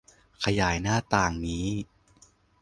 [0.43, 1.65] ขยายหน้าต่างนี้